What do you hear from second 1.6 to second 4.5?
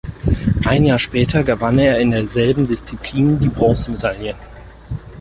er in derselben Disziplin die Bronzemedaille.